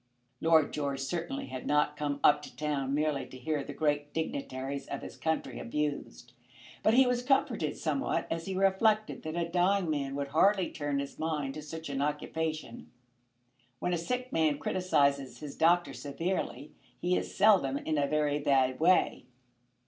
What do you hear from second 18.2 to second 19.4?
bad way.